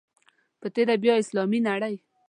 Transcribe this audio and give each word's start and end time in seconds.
په 0.59 0.67
تېره 0.75 0.95
بیا 1.03 1.13
اسلامي 1.23 1.59
نړۍ. 1.69 1.95